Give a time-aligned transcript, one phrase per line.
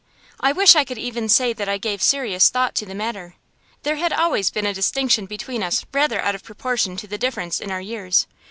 [0.39, 3.35] I wish I could even say that I gave serious thought to the matter.
[3.83, 7.61] There had always been a distinction between us rather out of proportion to the difference
[7.61, 8.25] in our years.